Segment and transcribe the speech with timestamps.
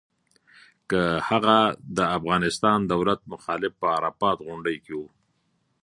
[0.89, 1.57] که هغه
[1.97, 5.01] د افغانستان دولت مخالف په عرفات غونډۍ کې و.